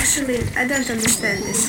Actually, 0.00 0.40
I 0.56 0.66
don't 0.66 0.88
understand 0.90 1.42
this. 1.44 1.68